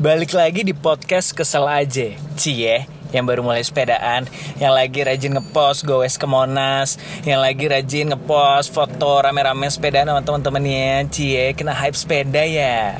[0.00, 2.16] balik lagi di podcast Kesel Aja.
[2.32, 4.24] Cie, yang baru mulai sepedaan
[4.56, 10.24] Yang lagi rajin ngepost gowes ke Monas Yang lagi rajin ngepost foto rame-rame sepedaan sama
[10.24, 11.04] teman-temannya.
[11.12, 12.96] Cie, kena hype sepeda ya.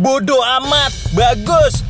[0.00, 1.84] Bodoh amat, bagus,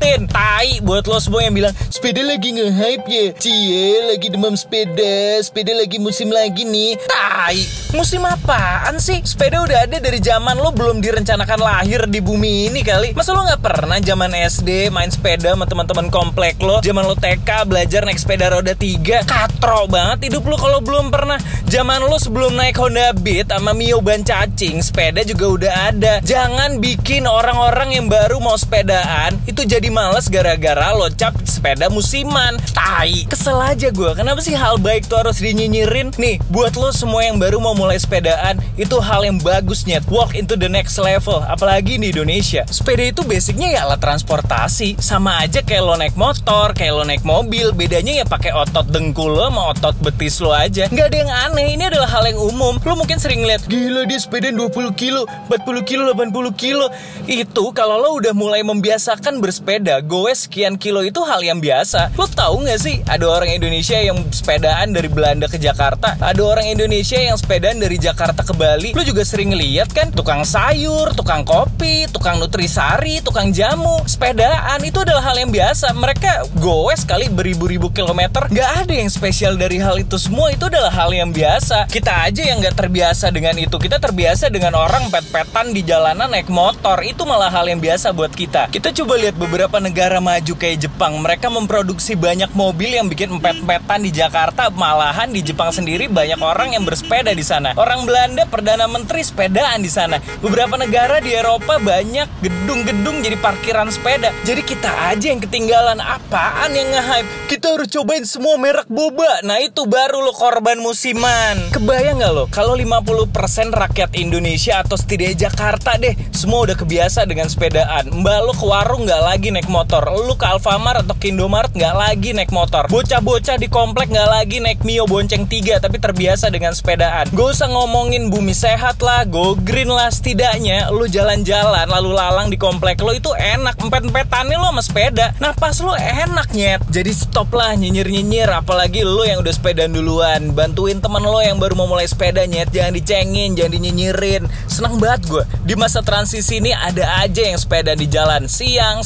[0.00, 5.40] lanjutin Tai buat lo semua yang bilang Sepeda lagi nge-hype ya Cie, lagi demam sepeda
[5.44, 6.96] Sepeda lagi musim lagi nih.
[7.04, 7.58] Tai,
[7.92, 9.20] musim apaan sih?
[9.20, 13.12] Sepeda udah ada dari zaman lo belum direncanakan lahir di bumi ini kali.
[13.12, 16.80] Masa lo gak pernah zaman SD main sepeda sama teman-teman komplek lo?
[16.80, 21.36] Zaman lo TK belajar naik sepeda roda 3 Katro banget hidup lo kalau belum pernah.
[21.68, 26.14] Zaman lo sebelum naik Honda Beat sama Mio ban cacing Sepeda juga udah ada.
[26.24, 32.56] Jangan bikin orang-orang yang baru mau sepedaan itu jadi males gara-gara lo cap sepeda musiman.
[32.70, 34.10] Tai, kesel aja gue.
[34.14, 36.14] Kenapa sih hal baik tuh harus dinyinyirin?
[36.16, 40.06] Nih, buat lo semua yang baru mau mulai sepedaan, itu hal yang bagus nyet.
[40.06, 42.62] Walk into the next level, apalagi di Indonesia.
[42.70, 47.26] Sepeda itu basicnya ya alat transportasi, sama aja kayak lo naik motor, kayak lo naik
[47.26, 47.74] mobil.
[47.74, 50.86] Bedanya ya pakai otot dengkul lo sama otot betis lo aja.
[50.86, 52.78] Nggak ada yang aneh, ini adalah hal yang umum.
[52.86, 56.86] Lo mungkin sering lihat, gila dia sepeda 20 kilo, 40 kilo, 80 kilo
[57.24, 62.12] itu kalau lo udah mulai membiasakan bersepeda, gue sekian kilo itu hal yang biasa.
[62.14, 66.68] Lo tahu nggak sih ada orang Indonesia yang sepedaan dari Belanda ke Jakarta, ada orang
[66.68, 68.90] Indonesia yang sepedaan dari Jakarta ke Bali.
[68.92, 75.00] Lo juga sering lihat kan tukang sayur, tukang kopi, tukang nutrisari, tukang jamu, sepedaan itu
[75.00, 75.94] adalah hal yang biasa.
[75.94, 80.50] Mereka gue sekali beribu-ribu kilometer, nggak ada yang spesial dari hal itu semua.
[80.50, 81.86] Itu adalah hal yang biasa.
[81.86, 83.78] Kita aja yang nggak terbiasa dengan itu.
[83.78, 88.34] Kita terbiasa dengan orang pet-petan di jalanan naik motor itu malah hal yang biasa buat
[88.34, 88.74] kita.
[88.74, 94.02] Kita coba lihat beberapa negara maju kayak Jepang, mereka memproduksi banyak mobil yang bikin empet-empetan
[94.02, 97.76] di Jakarta, malahan di Jepang sendiri banyak orang yang bersepeda di sana.
[97.78, 100.16] Orang Belanda perdana menteri sepedaan di sana.
[100.40, 104.32] Beberapa negara di Eropa banyak gedung-gedung jadi parkiran sepeda.
[104.48, 107.28] Jadi kita aja yang ketinggalan apaan yang nge-hype.
[107.52, 109.44] Kita harus cobain semua merek boba.
[109.44, 111.68] Nah, itu baru lo korban musiman.
[111.76, 117.50] Kebayang nggak lo kalau 50% rakyat Indonesia atau setidaknya Jakarta deh semua udah kebiasa dengan
[117.50, 118.08] sepedaan.
[118.08, 121.94] Mbak lu ke warung nggak lagi naik motor, lu ke Alfamart atau ke Indomaret nggak
[121.98, 122.86] lagi naik motor.
[122.88, 127.26] Bocah-bocah di komplek nggak lagi naik Mio bonceng tiga tapi terbiasa dengan sepedaan.
[127.34, 132.56] Gak usah ngomongin bumi sehat lah, go green lah setidaknya lu jalan-jalan lalu lalang di
[132.56, 135.26] komplek lo itu enak empet-empetannya lo sama sepeda.
[135.42, 136.80] Napas lo enak nyet.
[136.88, 140.54] Jadi stop lah nyinyir-nyinyir apalagi lo yang udah sepedaan duluan.
[140.54, 144.46] Bantuin temen lo yang baru mau mulai sepeda nyet, jangan dicengin, jangan dinyinyirin.
[144.70, 145.44] Senang banget gue.
[145.66, 149.02] Di masa transisi ini ada aja yang sepeda di jalan siang,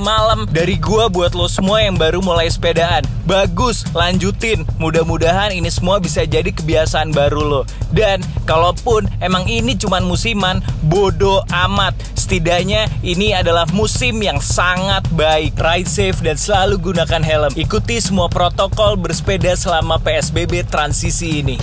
[0.00, 0.48] malam.
[0.48, 3.04] Dari gua buat lo semua yang baru mulai sepedaan.
[3.28, 4.64] Bagus, lanjutin.
[4.80, 7.62] Mudah-mudahan ini semua bisa jadi kebiasaan baru lo.
[7.92, 11.92] Dan kalaupun emang ini cuman musiman, bodoh amat.
[12.16, 15.52] Setidaknya ini adalah musim yang sangat baik.
[15.60, 17.52] Ride safe dan selalu gunakan helm.
[17.58, 21.56] Ikuti semua protokol bersepeda selama PSBB transisi ini.